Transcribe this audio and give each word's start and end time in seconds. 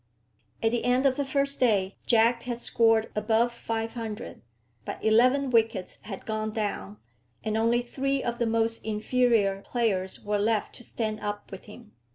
At 0.63 0.71
the 0.71 0.83
end 0.83 1.05
of 1.05 1.15
the 1.15 1.23
first 1.23 1.59
day 1.59 1.95
Jack 2.07 2.41
had 2.41 2.57
scored 2.57 3.11
above 3.15 3.53
500; 3.53 4.41
but 4.83 4.97
eleven 5.05 5.51
wickets 5.51 5.99
had 6.01 6.25
gone 6.25 6.49
down, 6.49 6.97
and 7.43 7.55
only 7.55 7.83
three 7.83 8.23
of 8.23 8.39
the 8.39 8.47
most 8.47 8.83
inferior 8.83 9.61
players 9.61 10.19
were 10.25 10.39
left 10.39 10.73
to 10.73 10.83
stand 10.83 11.19
up 11.19 11.51
with 11.51 11.65
him. 11.65 11.91